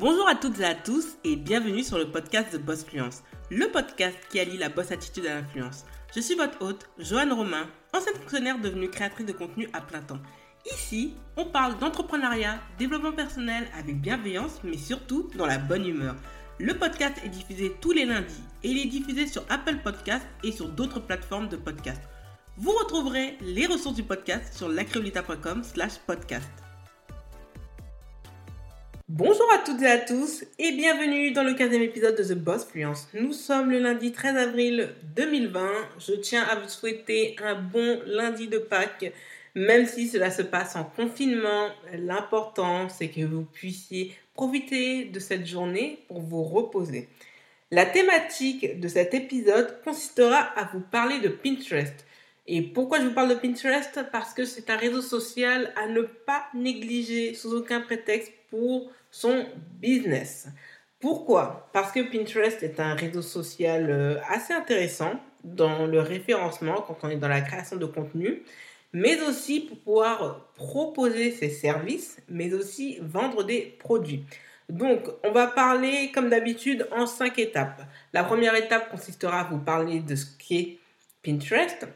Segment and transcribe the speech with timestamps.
[0.00, 3.68] Bonjour à toutes et à tous et bienvenue sur le podcast de Boss Fluence, le
[3.68, 5.84] podcast qui allie la boss attitude à l'influence.
[6.16, 10.18] Je suis votre hôte, Joanne Romain, ancienne fonctionnaire devenue créatrice de contenu à plein temps.
[10.72, 16.16] Ici, on parle d'entrepreneuriat, développement personnel avec bienveillance, mais surtout dans la bonne humeur.
[16.58, 20.52] Le podcast est diffusé tous les lundis et il est diffusé sur Apple Podcast et
[20.52, 22.00] sur d'autres plateformes de podcast.
[22.56, 26.61] Vous retrouverez les ressources du podcast sur lacreolita.com slash podcast.
[29.14, 32.64] Bonjour à toutes et à tous et bienvenue dans le 15e épisode de The Boss
[32.64, 33.08] Fluence.
[33.12, 35.68] Nous sommes le lundi 13 avril 2020.
[35.98, 39.12] Je tiens à vous souhaiter un bon lundi de Pâques.
[39.54, 45.44] Même si cela se passe en confinement, l'important c'est que vous puissiez profiter de cette
[45.44, 47.10] journée pour vous reposer.
[47.70, 52.06] La thématique de cet épisode consistera à vous parler de Pinterest.
[52.46, 54.00] Et pourquoi je vous parle de Pinterest?
[54.10, 59.46] Parce que c'est un réseau social à ne pas négliger sous aucun prétexte pour son
[59.80, 60.48] business.
[60.98, 61.70] Pourquoi?
[61.72, 65.12] Parce que Pinterest est un réseau social euh, assez intéressant
[65.44, 68.42] dans le référencement quand on est dans la création de contenu
[68.92, 74.24] mais aussi pour pouvoir proposer ses services, mais aussi vendre des produits.
[74.68, 77.82] Donc, on va parler, comme d'habitude, en cinq étapes.
[78.12, 80.78] La première étape consistera à vous parler de ce qu'est
[81.22, 81.86] Pinterest.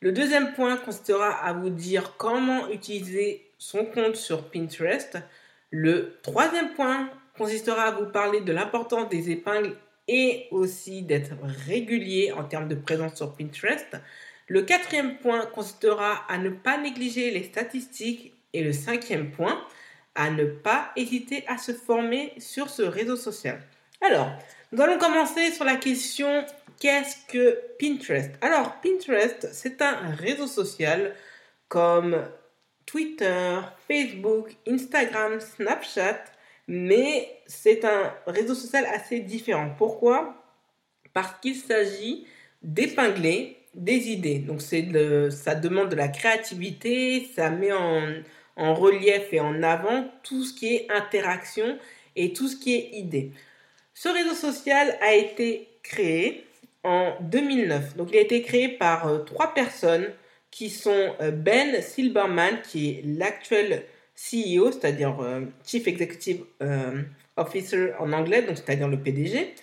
[0.00, 5.18] Le deuxième point consistera à vous dire comment utiliser son compte sur Pinterest.
[5.70, 9.76] Le troisième point consistera à vous parler de l'importance des épingles
[10.08, 11.32] et aussi d'être
[11.66, 13.96] régulier en termes de présence sur Pinterest.
[14.48, 19.60] Le quatrième point consistera à ne pas négliger les statistiques et le cinquième point,
[20.14, 23.60] à ne pas hésiter à se former sur ce réseau social.
[24.00, 24.30] Alors,
[24.72, 26.44] nous allons commencer sur la question
[26.80, 28.30] qu'est-ce que Pinterest?
[28.40, 31.14] Alors, Pinterest, c'est un réseau social
[31.68, 32.22] comme
[32.86, 36.22] Twitter, Facebook, Instagram, Snapchat,
[36.68, 39.74] mais c'est un réseau social assez différent.
[39.76, 40.34] Pourquoi?
[41.12, 42.26] Parce qu'il s'agit
[42.62, 44.38] d'épingler des idées.
[44.38, 48.02] Donc ça demande de la créativité, ça met en,
[48.56, 51.78] en, relief et en avant tout ce qui est interaction
[52.16, 53.32] et tout ce qui est idée.
[53.94, 56.46] Ce réseau social a été créé
[56.82, 57.96] en 2009.
[57.96, 60.08] Donc il a été créé par euh, trois personnes
[60.56, 63.82] qui sont euh, Ben Silberman, qui est l'actuel
[64.14, 66.44] CEO, c'est-à-dire euh, Chief Executive
[67.36, 69.54] Officer en anglais, donc c'est-à-dire le PDG,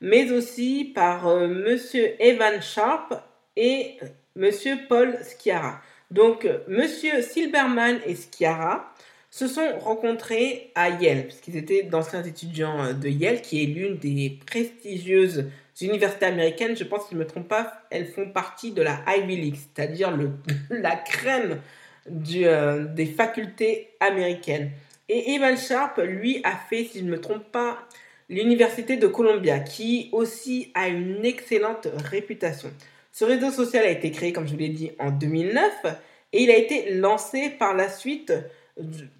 [0.00, 3.14] mais aussi par Monsieur Evan Sharp,
[3.56, 3.98] et
[4.36, 5.80] Monsieur Paul Schiara.
[6.10, 8.92] Donc, Monsieur Silberman et Schiara
[9.30, 13.96] se sont rencontrés à Yale, puisqu'ils étaient d'anciens étudiants euh, de Yale, qui est l'une
[13.98, 15.50] des prestigieuses
[15.86, 16.76] universités américaines.
[16.76, 19.56] Je pense, si je ne me trompe pas, elles font partie de la Ivy League,
[19.56, 20.16] c'est-à-dire
[20.70, 21.60] la crème
[22.08, 24.70] euh, des facultés américaines.
[25.08, 27.78] Et Evan Sharp, lui, a fait, si je ne me trompe pas,
[28.28, 32.70] l'université de Columbia, qui aussi a une excellente réputation.
[33.12, 35.96] Ce réseau social a été créé, comme je vous l'ai dit, en 2009
[36.32, 38.32] et il a été lancé par la suite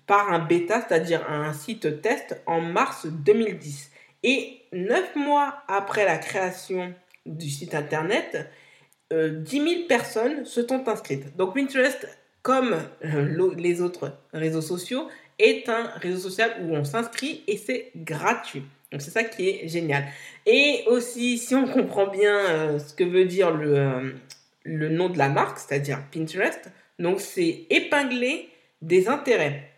[0.06, 3.90] par un bêta, c'est-à-dire un site test en mars 2010.
[4.22, 6.92] Et neuf mois après la création
[7.26, 8.50] du site internet,
[9.10, 11.36] 10 euh, 000 personnes se sont inscrites.
[11.36, 12.06] Donc Pinterest,
[12.42, 15.08] comme euh, les autres réseaux sociaux,
[15.38, 18.62] est un réseau social où on s'inscrit et c'est gratuit.
[18.92, 20.04] Donc c'est ça qui est génial.
[20.46, 24.14] Et aussi, si on comprend bien euh, ce que veut dire le,
[24.64, 28.48] le nom de la marque, c'est-à-dire Pinterest, donc c'est épingler
[28.82, 29.69] des intérêts.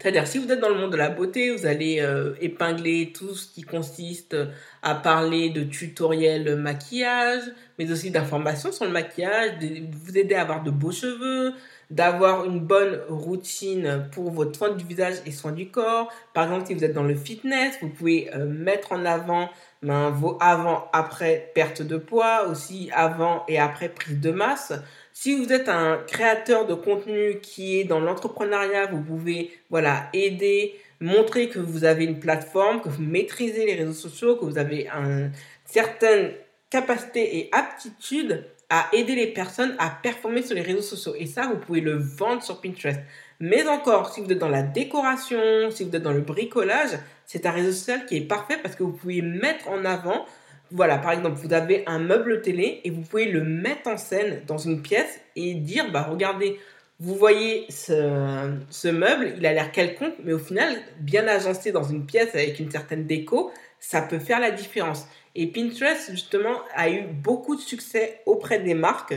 [0.00, 3.34] C'est-à-dire, si vous êtes dans le monde de la beauté, vous allez euh, épingler tout
[3.34, 4.36] ce qui consiste
[4.82, 7.42] à parler de tutoriels maquillage,
[7.78, 11.52] mais aussi d'informations sur le maquillage, de vous aider à avoir de beaux cheveux,
[11.90, 16.12] d'avoir une bonne routine pour votre soin du visage et soin du corps.
[16.34, 19.48] Par exemple, si vous êtes dans le fitness, vous pouvez euh, mettre en avant
[19.82, 24.72] ben, vos avant-après perte de poids, aussi avant et après prise de masse.
[25.20, 30.78] Si vous êtes un créateur de contenu qui est dans l'entrepreneuriat, vous pouvez voilà aider,
[31.00, 34.86] montrer que vous avez une plateforme, que vous maîtrisez les réseaux sociaux, que vous avez
[34.86, 35.32] une
[35.64, 36.34] certaine
[36.70, 41.16] capacité et aptitude à aider les personnes à performer sur les réseaux sociaux.
[41.18, 43.00] Et ça, vous pouvez le vendre sur Pinterest.
[43.40, 47.44] Mais encore, si vous êtes dans la décoration, si vous êtes dans le bricolage, c'est
[47.44, 50.26] un réseau social qui est parfait parce que vous pouvez mettre en avant,
[50.70, 54.42] voilà, par exemple, vous avez un meuble télé et vous pouvez le mettre en scène
[54.46, 56.58] dans une pièce et dire, bah regardez,
[57.00, 61.84] vous voyez ce, ce meuble, il a l'air quelconque, mais au final, bien agencé dans
[61.84, 65.06] une pièce avec une certaine déco, ça peut faire la différence.
[65.34, 69.14] Et Pinterest, justement, a eu beaucoup de succès auprès des marques.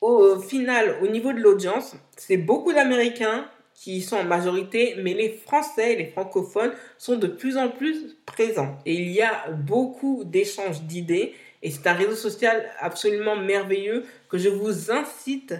[0.00, 5.30] Au final, au niveau de l'audience, c'est beaucoup d'Américains qui sont en majorité, mais les
[5.30, 8.78] Français, les francophones sont de plus en plus présents.
[8.86, 14.38] Et il y a beaucoup d'échanges d'idées et c'est un réseau social absolument merveilleux que
[14.38, 15.54] je vous incite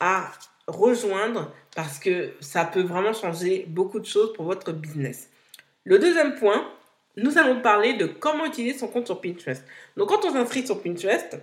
[0.00, 0.32] à
[0.66, 5.28] rejoindre parce que ça peut vraiment changer beaucoup de choses pour votre business.
[5.84, 6.66] Le deuxième point,
[7.16, 9.64] nous allons parler de comment utiliser son compte sur Pinterest.
[9.96, 11.38] Donc quand on s'inscrit sur Pinterest,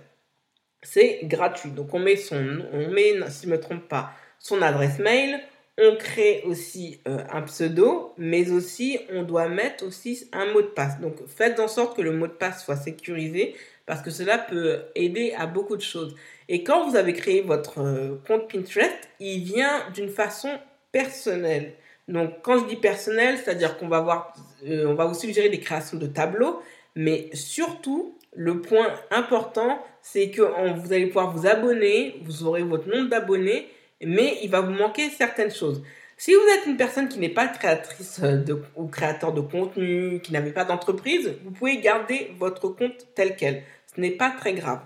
[0.82, 1.70] c'est gratuit.
[1.70, 5.40] Donc on met son on met, si je ne me trompe pas, son adresse mail,
[5.78, 10.66] on crée aussi euh, un pseudo, mais aussi on doit mettre aussi un mot de
[10.66, 11.00] passe.
[11.00, 13.54] Donc faites en sorte que le mot de passe soit sécurisé
[13.86, 16.16] parce que cela peut aider à beaucoup de choses.
[16.48, 20.50] Et quand vous avez créé votre euh, compte Pinterest, il vient d'une façon
[20.90, 21.74] personnelle.
[22.08, 24.34] Donc quand je dis personnel, c'est-à-dire qu'on va voir,
[24.66, 26.60] euh, on va vous suggérer des créations de tableaux,
[26.96, 32.88] mais surtout le point important, c'est que vous allez pouvoir vous abonner, vous aurez votre
[32.88, 33.68] nombre d'abonnés,
[34.02, 35.82] mais il va vous manquer certaines choses.
[36.16, 40.32] Si vous êtes une personne qui n'est pas créatrice de, ou créateur de contenu, qui
[40.32, 43.62] n'avait pas d'entreprise, vous pouvez garder votre compte tel quel.
[43.94, 44.80] Ce n'est pas très grave.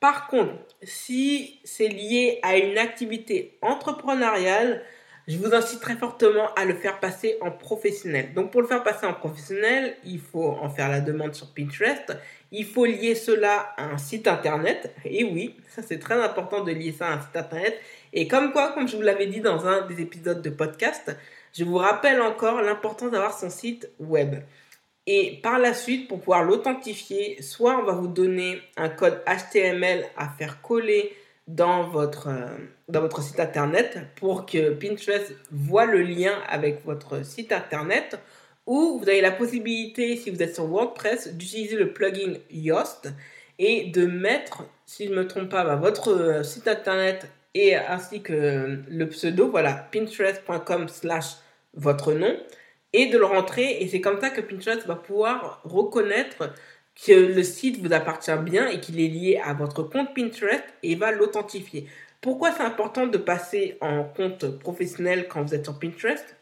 [0.00, 4.82] Par contre, si c'est lié à une activité entrepreneuriale,
[5.26, 8.32] je vous incite très fortement à le faire passer en professionnel.
[8.32, 12.16] Donc pour le faire passer en professionnel, il faut en faire la demande sur Pinterest.
[12.50, 14.94] Il faut lier cela à un site internet.
[15.04, 17.78] Et oui, ça c'est très important de lier ça à un site internet.
[18.12, 21.16] Et comme quoi, comme je vous l'avais dit dans un des épisodes de podcast,
[21.52, 24.36] je vous rappelle encore l'importance d'avoir son site web.
[25.06, 30.04] Et par la suite, pour pouvoir l'authentifier, soit on va vous donner un code HTML
[30.16, 31.16] à faire coller
[31.46, 32.46] dans votre, euh,
[32.88, 38.18] dans votre site internet pour que Pinterest voit le lien avec votre site internet.
[38.66, 43.10] Ou vous avez la possibilité, si vous êtes sur WordPress, d'utiliser le plugin Yoast
[43.58, 47.76] et de mettre, si je ne me trompe pas, bah, votre euh, site internet et
[47.76, 51.36] ainsi que le pseudo, voilà, pinterest.com slash
[51.74, 52.36] votre nom,
[52.92, 53.82] et de le rentrer.
[53.82, 56.52] Et c'est comme ça que Pinterest va pouvoir reconnaître
[57.06, 60.94] que le site vous appartient bien et qu'il est lié à votre compte Pinterest et
[60.94, 61.86] va l'authentifier.
[62.20, 66.36] Pourquoi c'est important de passer en compte professionnel quand vous êtes sur Pinterest?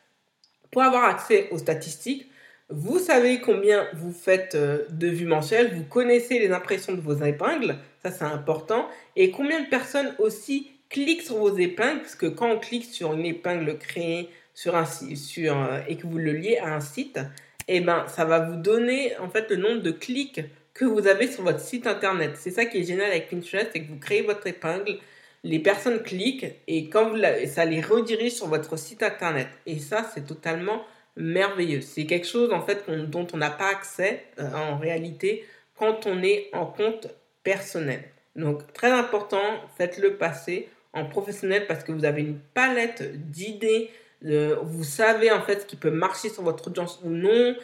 [0.71, 2.31] Pour avoir accès aux statistiques,
[2.71, 7.23] vous savez combien vous faites euh, de vues mensuelles, vous connaissez les impressions de vos
[7.23, 12.27] épingles, ça c'est important, et combien de personnes aussi cliquent sur vos épingles, parce que
[12.27, 16.33] quand on clique sur une épingle créée sur un sur, euh, et que vous le
[16.33, 17.21] liez à un site,
[17.69, 20.41] eh ben, ça va vous donner en fait le nombre de clics
[20.73, 22.33] que vous avez sur votre site internet.
[22.37, 24.99] C'est ça qui est génial avec Pinterest, c'est que vous créez votre épingle,
[25.43, 27.15] les personnes cliquent et quand
[27.47, 29.49] ça les redirige sur votre site internet.
[29.65, 30.85] Et ça, c'est totalement
[31.17, 31.81] merveilleux.
[31.81, 35.47] C'est quelque chose en fait dont on n'a pas accès euh, en réalité
[35.79, 37.09] quand on est en compte
[37.43, 38.03] personnel.
[38.35, 40.69] Donc très important, faites-le passer
[41.05, 43.91] professionnel parce que vous avez une palette d'idées,
[44.23, 47.55] vous savez en fait ce qui peut marcher sur votre audience ou non,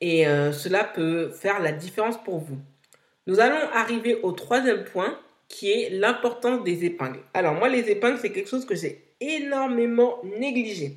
[0.00, 2.58] et euh, cela peut faire la différence pour vous.
[3.26, 7.20] Nous allons arriver au troisième point qui est l'importance des épingles.
[7.34, 10.96] Alors moi les épingles c'est quelque chose que j'ai énormément négligé.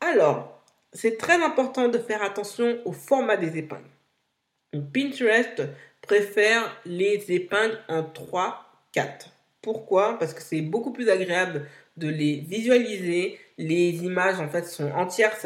[0.00, 0.62] Alors
[0.92, 3.90] c'est très important de faire attention au format des épingles.
[4.92, 5.62] Pinterest
[6.02, 9.35] préfère les épingles en 3, 4.
[9.66, 11.66] Pourquoi Parce que c'est beaucoup plus agréable
[11.96, 13.36] de les visualiser.
[13.58, 15.36] Les images, en fait, sont entières,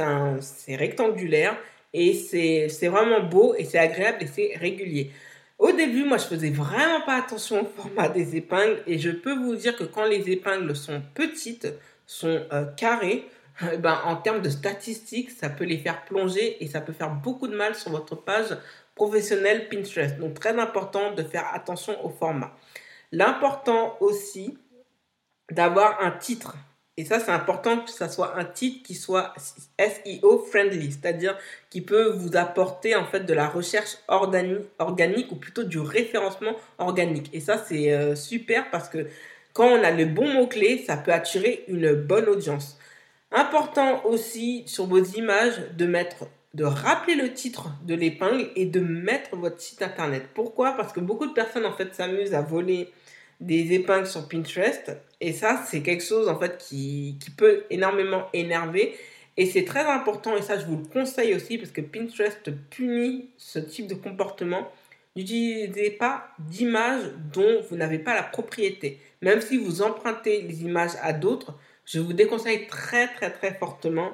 [0.43, 1.57] c'est rectangulaire
[1.95, 5.11] et c'est vraiment beau et c'est agréable et c'est régulier.
[5.59, 9.35] Au début, moi, je faisais vraiment pas attention au format des épingles et je peux
[9.35, 11.69] vous dire que quand les épingles sont petites,
[12.07, 13.25] sont euh, carrées,
[13.73, 17.15] eh ben, en termes de statistiques, ça peut les faire plonger et ça peut faire
[17.15, 18.55] beaucoup de mal sur votre page
[18.95, 20.19] professionnelle Pinterest.
[20.19, 22.55] Donc, très important de faire attention au format.
[23.13, 24.57] L'important aussi,
[25.51, 26.57] d'avoir un titre.
[26.97, 29.33] Et ça, c'est important que ça soit un titre qui soit
[29.79, 31.37] SEO friendly, c'est-à-dire
[31.71, 37.31] qui peut vous apporter en fait de la recherche organique ou plutôt du référencement organique.
[37.33, 39.07] Et ça, c'est euh, super parce que
[39.53, 42.79] quand on a le bon mot-clé, ça peut attirer une bonne audience.
[43.33, 48.81] Important aussi sur vos images de mettre de rappeler le titre de l'épingle et de
[48.81, 50.29] mettre votre site internet.
[50.35, 50.73] Pourquoi?
[50.73, 52.93] Parce que beaucoup de personnes en fait s'amusent à voler
[53.41, 54.93] des épingles sur Pinterest.
[55.21, 58.97] Et ça, c'est quelque chose en fait qui, qui peut énormément énerver.
[59.37, 63.31] Et c'est très important, et ça je vous le conseille aussi, parce que Pinterest punit
[63.39, 64.71] ce type de comportement.
[65.17, 68.99] N'utilisez pas d'images dont vous n'avez pas la propriété.
[69.23, 71.55] Même si vous empruntez les images à d'autres,
[71.85, 74.13] je vous déconseille très très très fortement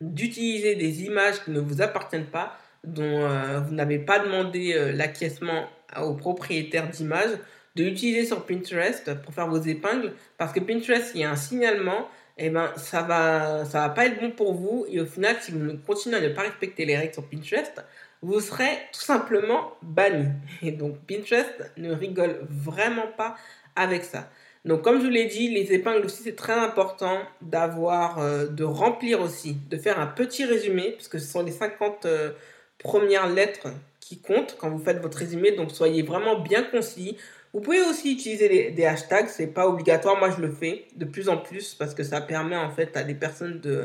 [0.00, 4.92] d'utiliser des images qui ne vous appartiennent pas, dont euh, vous n'avez pas demandé euh,
[4.92, 5.66] l'acquiescement
[6.00, 7.38] au propriétaire d'images
[7.74, 11.36] de l'utiliser sur Pinterest pour faire vos épingles parce que Pinterest, il y a un
[11.36, 14.86] signalement eh ben, ça va, ça va pas être bon pour vous.
[14.88, 17.84] Et au final, si vous continuez à ne pas respecter les règles sur Pinterest,
[18.22, 20.28] vous serez tout simplement banni.
[20.62, 23.36] Et donc, Pinterest ne rigole vraiment pas
[23.74, 24.30] avec ça.
[24.64, 28.64] Donc, comme je vous l'ai dit, les épingles aussi, c'est très important d'avoir, euh, de
[28.64, 32.30] remplir aussi, de faire un petit résumé, puisque ce sont les 50 euh,
[32.78, 33.68] premières lettres
[34.00, 35.52] qui comptent quand vous faites votre résumé.
[35.52, 37.16] Donc, soyez vraiment bien concis.
[37.54, 40.18] Vous pouvez aussi utiliser des hashtags, c'est pas obligatoire.
[40.18, 43.04] Moi, je le fais de plus en plus parce que ça permet en fait à
[43.04, 43.84] des personnes de,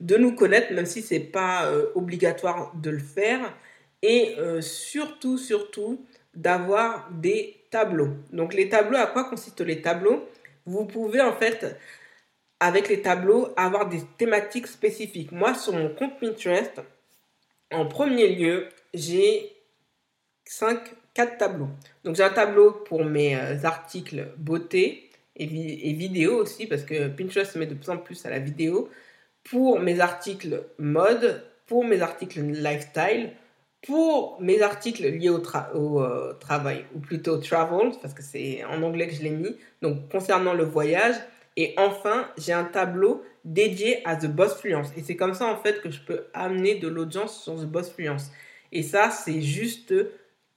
[0.00, 3.54] de nous connaître, même si c'est pas euh, obligatoire de le faire.
[4.02, 6.02] Et surtout, surtout,
[6.40, 8.10] d'avoir des tableaux.
[8.32, 10.26] Donc les tableaux, à quoi consistent les tableaux?
[10.64, 11.76] Vous pouvez en fait,
[12.60, 15.32] avec les tableaux, avoir des thématiques spécifiques.
[15.32, 16.80] Moi, sur mon compte Pinterest,
[17.70, 19.52] en premier lieu, j'ai
[20.46, 20.80] 5,
[21.14, 21.68] 4 tableaux.
[22.04, 27.56] Donc j'ai un tableau pour mes euh, articles beauté et, vidéo aussi, parce que Pinterest
[27.56, 28.88] met de plus en plus à la vidéo.
[29.44, 33.30] Pour mes articles mode, pour mes articles lifestyle,
[33.82, 35.42] pour mes articles liés au,
[36.00, 40.10] euh, travail, ou plutôt travel, parce que c'est en anglais que je l'ai mis, donc
[40.10, 41.14] concernant le voyage.
[41.56, 44.88] Et enfin, j'ai un tableau dédié à The Boss Fluence.
[44.96, 47.90] Et c'est comme ça, en fait, que je peux amener de l'audience sur The Boss
[47.90, 48.30] Fluence.
[48.72, 49.92] Et ça, c'est juste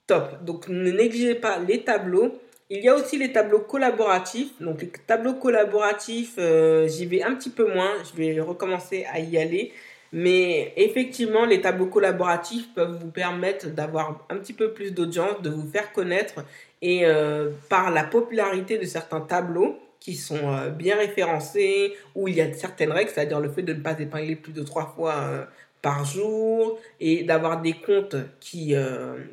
[0.06, 0.44] top.
[0.44, 2.40] Donc, ne négligez pas les tableaux.
[2.70, 4.52] Il y a aussi les tableaux collaboratifs.
[4.62, 7.92] Donc, les tableaux collaboratifs, euh, j'y vais un petit peu moins.
[8.04, 9.74] Je vais recommencer à y aller.
[10.16, 15.50] Mais effectivement, les tableaux collaboratifs peuvent vous permettre d'avoir un petit peu plus d'audience, de
[15.50, 16.46] vous faire connaître.
[16.84, 22.36] Et euh, par la popularité de certains tableaux qui sont euh, bien référencés, où il
[22.36, 25.16] y a certaines règles, c'est-à-dire le fait de ne pas épingler plus de trois fois
[25.16, 25.46] euh,
[25.82, 28.74] par jour et d'avoir des comptes qui,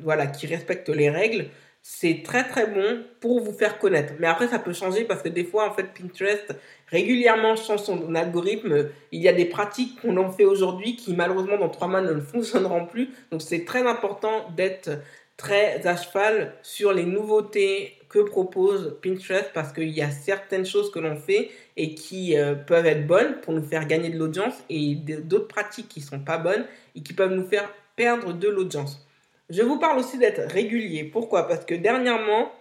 [0.01, 1.45] voilà, qui respectent les règles,
[1.83, 4.13] c'est très très bon pour vous faire connaître.
[4.19, 6.53] Mais après, ça peut changer parce que des fois, en fait, Pinterest
[6.87, 8.89] régulièrement change son algorithme.
[9.11, 12.19] Il y a des pratiques qu'on en fait aujourd'hui qui, malheureusement, dans trois mois ne
[12.21, 13.09] fonctionneront plus.
[13.31, 14.91] Donc, c'est très important d'être
[15.37, 20.91] très à cheval sur les nouveautés que propose Pinterest parce qu'il y a certaines choses
[20.91, 24.53] que l'on fait et qui euh, peuvent être bonnes pour nous faire gagner de l'audience
[24.69, 28.49] et d'autres pratiques qui ne sont pas bonnes et qui peuvent nous faire perdre de
[28.49, 29.07] l'audience.
[29.51, 31.03] Je vous parle aussi d'être régulier.
[31.03, 31.45] Pourquoi?
[31.45, 32.53] Parce que dernièrement,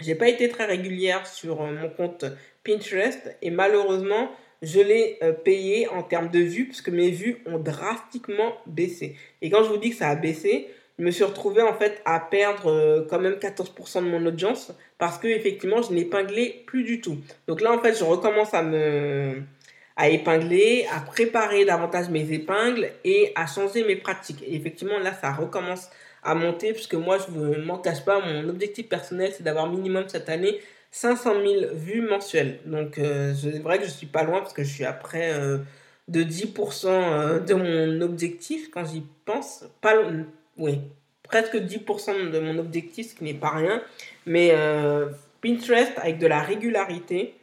[0.00, 2.24] j'ai pas été très régulière sur euh, mon compte
[2.64, 4.30] Pinterest et malheureusement,
[4.62, 9.16] je l'ai euh, payé en termes de vues puisque mes vues ont drastiquement baissé.
[9.42, 12.00] Et quand je vous dis que ça a baissé, je me suis retrouvé en fait
[12.06, 16.84] à perdre euh, quand même 14% de mon audience parce que effectivement, je n'épinglais plus
[16.84, 17.18] du tout.
[17.48, 19.42] Donc là, en fait, je recommence à me
[19.96, 24.42] à épingler, à préparer davantage mes épingles et à changer mes pratiques.
[24.46, 25.88] Et effectivement, là, ça recommence
[26.24, 30.04] à monter, puisque moi, je ne m'en cache pas, mon objectif personnel, c'est d'avoir minimum
[30.08, 32.60] cette année 500 000 vues mensuelles.
[32.64, 35.58] Donc, euh, c'est vrai que je suis pas loin, parce que je suis après euh,
[36.08, 39.64] de 10% euh, de mon objectif, quand j'y pense.
[39.82, 39.94] Pas,
[40.56, 40.80] oui,
[41.22, 43.82] presque 10% de mon objectif, ce qui n'est pas rien.
[44.24, 44.54] Mais
[45.42, 47.34] Pinterest, avec de la régularité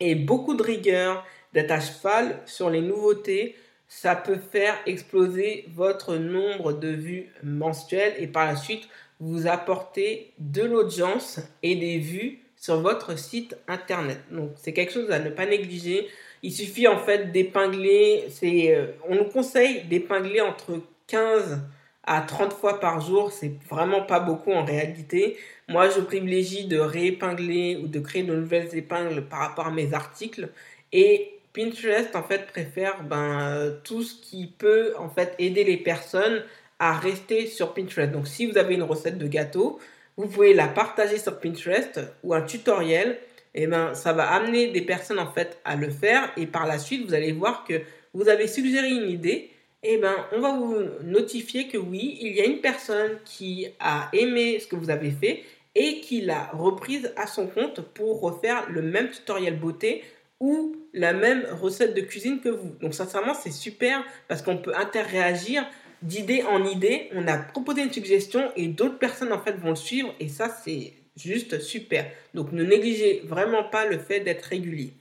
[0.00, 3.54] et beaucoup de rigueur, d'être à cheval sur les nouveautés,
[3.96, 8.88] ça peut faire exploser votre nombre de vues mensuelles et par la suite
[9.20, 14.18] vous apporter de l'audience et des vues sur votre site internet.
[14.32, 16.08] Donc c'est quelque chose à ne pas négliger.
[16.42, 21.60] Il suffit en fait d'épingler, c'est euh, on nous conseille d'épingler entre 15
[22.02, 25.36] à 30 fois par jour, c'est vraiment pas beaucoup en réalité.
[25.68, 29.94] Moi, je privilégie de réépingler ou de créer de nouvelles épingles par rapport à mes
[29.94, 30.50] articles
[30.92, 35.76] et Pinterest en fait préfère ben, euh, tout ce qui peut en fait aider les
[35.76, 36.42] personnes
[36.78, 38.10] à rester sur Pinterest.
[38.12, 39.78] Donc si vous avez une recette de gâteau,
[40.16, 43.18] vous pouvez la partager sur Pinterest ou un tutoriel.
[43.54, 46.78] Et ben ça va amener des personnes en fait à le faire et par la
[46.78, 47.82] suite vous allez voir que
[48.12, 49.50] vous avez suggéré une idée.
[49.84, 54.08] Et ben on va vous notifier que oui, il y a une personne qui a
[54.12, 55.44] aimé ce que vous avez fait
[55.76, 60.02] et qui l'a reprise à son compte pour refaire le même tutoriel beauté
[60.40, 62.76] ou la même recette de cuisine que vous.
[62.80, 65.64] Donc sincèrement, c'est super parce qu'on peut interréagir
[66.02, 67.08] d'idée en idée.
[67.12, 70.48] On a proposé une suggestion et d'autres personnes en fait vont le suivre et ça
[70.48, 72.06] c'est juste super.
[72.34, 74.92] Donc ne négligez vraiment pas le fait d'être régulier.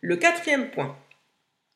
[0.00, 0.96] Le quatrième point,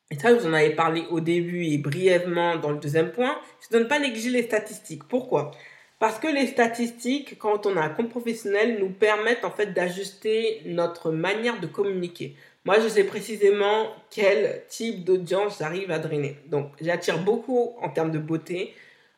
[0.09, 3.73] et ça vous en avez parlé au début et brièvement dans le deuxième point, c'est
[3.73, 5.03] de ne pas négliger les statistiques.
[5.07, 5.51] Pourquoi?
[5.99, 10.61] Parce que les statistiques, quand on a un compte professionnel, nous permettent en fait d'ajuster
[10.65, 12.35] notre manière de communiquer.
[12.67, 16.35] Moi, je sais précisément quel type d'audience j'arrive à drainer.
[16.47, 18.73] Donc, j'attire beaucoup en termes de beauté,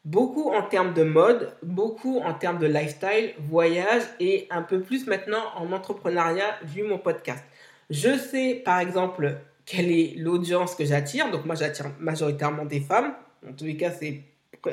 [0.05, 5.07] beaucoup en termes de mode, beaucoup en termes de lifestyle, voyage et un peu plus
[5.07, 7.43] maintenant en entrepreneuriat vu mon podcast.
[7.89, 11.31] Je sais par exemple quelle est l'audience que j'attire.
[11.31, 13.15] Donc moi, j'attire majoritairement des femmes.
[13.49, 14.21] En tous les cas, c'est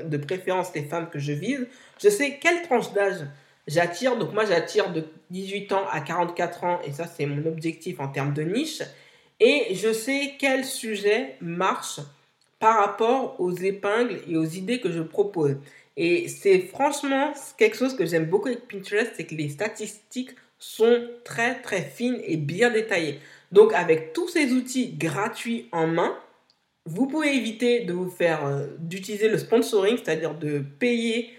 [0.05, 1.67] de préférence les femmes que je vise.
[1.99, 3.21] Je sais quelle tranche d'âge
[3.67, 4.17] j'attire.
[4.17, 6.81] Donc moi, j'attire de 18 ans à 44 ans.
[6.85, 8.83] Et ça, c'est mon objectif en termes de niche.
[9.41, 12.01] Et je sais quel sujet marche
[12.59, 15.57] par rapport aux épingles et aux idées que je propose.
[15.97, 21.07] Et c'est franchement quelque chose que j'aime beaucoup avec Pinterest, c'est que les statistiques sont
[21.25, 23.21] très très fines et bien détaillées.
[23.53, 26.17] Donc avec tous ces outils gratuits en main,
[26.85, 31.31] vous pouvez éviter de vous faire euh, d'utiliser le sponsoring, c'est-à-dire de payer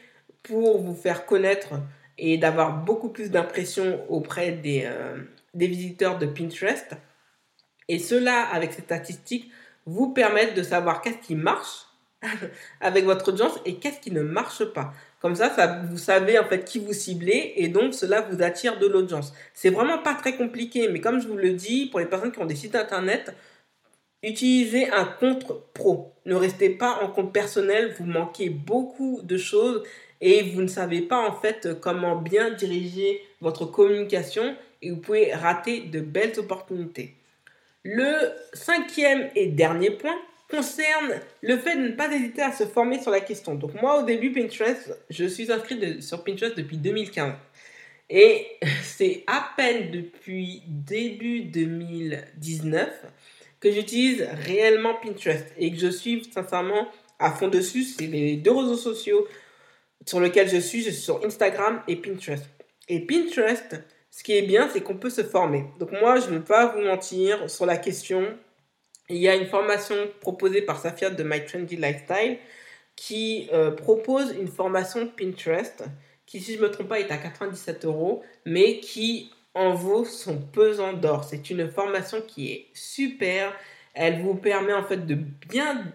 [0.43, 1.75] pour vous faire connaître
[2.17, 5.17] et d'avoir beaucoup plus d'impression auprès des, euh,
[5.53, 6.95] des visiteurs de Pinterest.
[7.87, 9.51] Et cela, avec ces statistiques,
[9.85, 11.85] vous permettent de savoir qu'est-ce qui marche
[12.81, 14.93] avec votre audience et qu'est-ce qui ne marche pas.
[15.19, 18.77] Comme ça, ça, vous savez en fait qui vous ciblez et donc cela vous attire
[18.77, 19.33] de l'audience.
[19.53, 22.39] C'est vraiment pas très compliqué, mais comme je vous le dis, pour les personnes qui
[22.39, 23.35] ont des sites internet,
[24.21, 26.13] utilisez un compte pro.
[26.25, 29.83] Ne restez pas en compte personnel, vous manquez beaucoup de choses
[30.21, 35.33] et vous ne savez pas en fait comment bien diriger votre communication et vous pouvez
[35.33, 37.15] rater de belles opportunités.
[37.83, 40.17] Le cinquième et dernier point,
[40.49, 43.55] concerne le fait de ne pas hésiter à se former sur la question.
[43.55, 47.33] Donc moi, au début, Pinterest, je suis inscrit sur Pinterest depuis 2015.
[48.09, 48.47] Et
[48.83, 52.89] c'est à peine depuis début 2019
[53.59, 56.87] que j'utilise réellement Pinterest et que je suis sincèrement
[57.19, 57.83] à fond dessus.
[57.83, 59.27] C'est les deux réseaux sociaux
[60.07, 60.81] sur lesquels je suis.
[60.81, 62.45] Je suis sur Instagram et Pinterest.
[62.87, 63.75] Et Pinterest,
[64.09, 65.65] ce qui est bien, c'est qu'on peut se former.
[65.79, 68.25] Donc moi, je ne vais pas vous mentir sur la question
[69.09, 72.37] il y a une formation proposée par Safia de My Trendy Lifestyle
[72.95, 75.83] qui euh, propose une formation Pinterest
[76.25, 80.03] qui, si je ne me trompe pas, est à 97 euros, mais qui en vaut
[80.03, 81.23] son pesant d'or.
[81.23, 83.53] C'est une formation qui est super.
[83.93, 85.85] Elle vous permet en fait de bien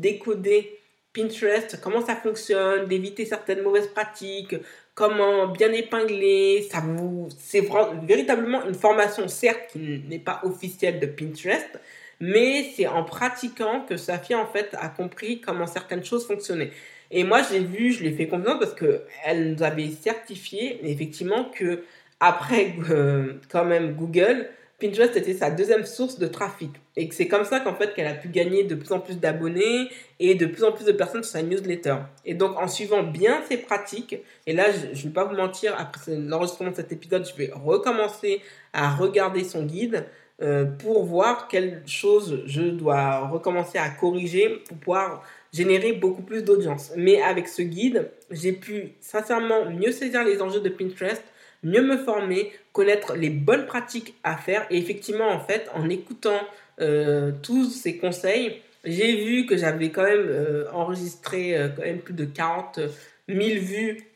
[0.00, 0.79] décoder
[1.12, 4.54] Pinterest, comment ça fonctionne, d'éviter certaines mauvaises pratiques,
[4.94, 6.66] comment bien épingler.
[6.70, 7.66] Ça vous, c'est
[8.02, 11.80] véritablement une formation, certes, qui n'est pas officielle de Pinterest,
[12.20, 16.70] mais c'est en pratiquant que Safia en fait a compris comment certaines choses fonctionnaient.
[17.10, 21.44] Et moi, j'ai vu, je l'ai fait confiance parce que elle nous avait certifié effectivement
[21.44, 21.84] que
[22.20, 24.48] après euh, quand même Google,
[24.80, 26.70] Pinterest était sa deuxième source de trafic.
[26.96, 29.88] Et c'est comme ça qu'en fait qu'elle a pu gagner de plus en plus d'abonnés
[30.18, 31.96] et de plus en plus de personnes sur sa newsletter.
[32.24, 34.16] Et donc en suivant bien ces pratiques,
[34.46, 37.50] et là je ne vais pas vous mentir, après l'enregistrement de cet épisode, je vais
[37.52, 38.40] recommencer
[38.72, 40.06] à regarder son guide.
[40.42, 46.42] Euh, pour voir quelles choses je dois recommencer à corriger pour pouvoir générer beaucoup plus
[46.42, 46.92] d'audience.
[46.96, 51.22] Mais avec ce guide, j'ai pu sincèrement mieux saisir les enjeux de Pinterest,
[51.62, 54.66] mieux me former, connaître les bonnes pratiques à faire.
[54.70, 56.40] Et effectivement, en fait, en écoutant
[56.80, 62.14] euh, tous ces conseils, j'ai vu que j'avais quand même euh, enregistré quand même plus
[62.14, 62.80] de 40
[63.28, 64.10] 000 vues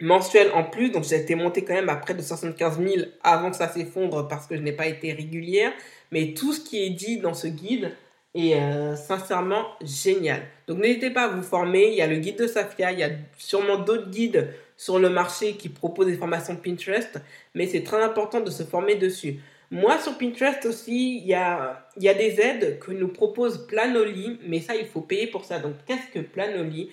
[0.00, 0.90] mensuel en plus.
[0.90, 4.28] Donc j'ai été monté quand même à près de 75 000 avant que ça s'effondre
[4.28, 5.72] parce que je n'ai pas été régulière.
[6.10, 7.92] Mais tout ce qui est dit dans ce guide
[8.34, 10.42] est euh, sincèrement génial.
[10.66, 11.88] Donc n'hésitez pas à vous former.
[11.88, 15.08] Il y a le guide de Safia, il y a sûrement d'autres guides sur le
[15.08, 17.20] marché qui proposent des formations Pinterest.
[17.54, 19.40] Mais c'est très important de se former dessus.
[19.70, 24.38] Moi, sur Pinterest aussi, il y a, y a des aides que nous propose Planoly,
[24.46, 25.58] mais ça, il faut payer pour ça.
[25.58, 26.90] Donc, qu'est-ce que Planoly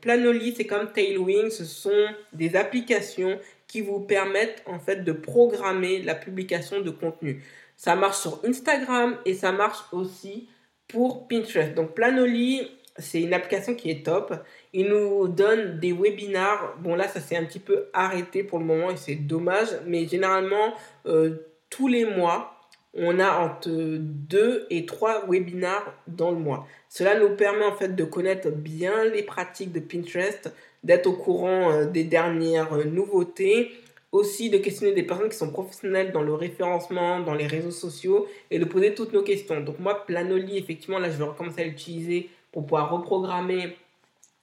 [0.00, 6.02] Planoly, c'est comme Tailwind, ce sont des applications qui vous permettent en fait de programmer
[6.02, 7.42] la publication de contenu.
[7.76, 10.48] Ça marche sur Instagram et ça marche aussi
[10.88, 11.74] pour Pinterest.
[11.74, 14.34] Donc Planoly, c'est une application qui est top.
[14.72, 16.76] Il nous donne des webinars.
[16.80, 19.68] Bon là, ça s'est un petit peu arrêté pour le moment et c'est dommage.
[19.86, 20.74] Mais généralement,
[21.06, 21.36] euh,
[21.70, 22.52] tous les mois,
[22.94, 26.66] on a entre deux et trois webinars dans le mois.
[26.88, 30.52] Cela nous permet en fait de connaître bien les pratiques de Pinterest,
[30.84, 33.70] d'être au courant euh, des dernières euh, nouveautés,
[34.10, 38.28] aussi de questionner des personnes qui sont professionnelles dans le référencement, dans les réseaux sociaux
[38.50, 39.62] et de poser toutes nos questions.
[39.62, 43.76] Donc moi, Planoly, effectivement, là, je vais recommencer à l'utiliser pour pouvoir reprogrammer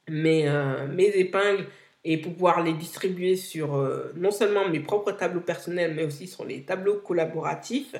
[0.09, 1.65] mes, euh, mes épingles
[2.03, 3.75] et pour pouvoir les distribuer sur
[4.15, 7.95] non seulement mes propres tableaux personnels, mais aussi sur les tableaux collaboratifs.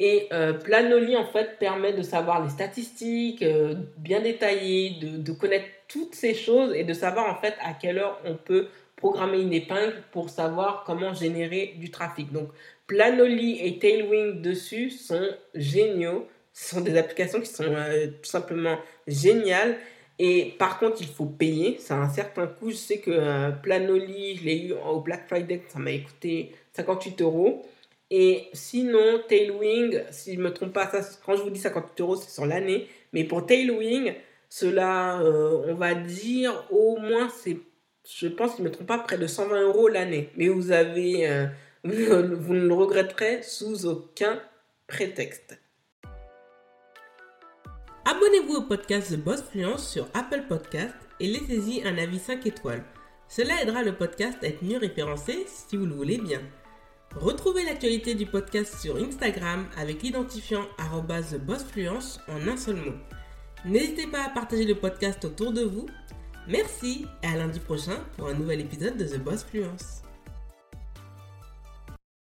[0.00, 5.32] Et euh, Planoly, en fait, permet de savoir les statistiques euh, bien détaillées, de, de,
[5.32, 9.40] connaître toutes ces choses et de savoir, en fait, à quelle heure on peut programmer
[9.40, 12.32] une épingle pour savoir comment générer du trafic.
[12.32, 12.48] Donc,
[12.86, 16.28] Planoly et Tailwind dessus sont géniaux.
[16.58, 19.76] Ce sont des applications qui sont euh, tout simplement géniales.
[20.18, 21.78] Et par contre, il faut payer.
[21.78, 22.70] Ça a un certain coût.
[22.70, 27.64] Je sais que Planoly, je l'ai eu au Black Friday, ça m'a coûté 58 euros.
[28.10, 32.00] Et sinon, Tailwing, si je ne me trompe pas, ça, quand je vous dis 50
[32.00, 32.88] euros, c'est sur l'année.
[33.12, 34.14] Mais pour Tailwing,
[34.48, 37.58] cela, euh, on va dire, au moins, c'est,
[38.04, 40.30] je pense, si je ne me trompe pas, près de 120 euros l'année.
[40.36, 41.46] Mais vous avez, euh,
[41.84, 44.42] vous ne le regretterez sous aucun
[44.88, 45.58] prétexte.
[48.10, 52.82] Abonnez-vous au podcast The Boss Fluence sur Apple Podcast et laissez-y un avis 5 étoiles.
[53.28, 56.40] Cela aidera le podcast à être mieux référencé si vous le voulez bien.
[57.16, 62.94] Retrouvez l'actualité du podcast sur Instagram avec l'identifiant TheBossFluence en un seul mot.
[63.66, 65.84] N'hésitez pas à partager le podcast autour de vous.
[66.48, 70.00] Merci et à lundi prochain pour un nouvel épisode de The Boss Fluence.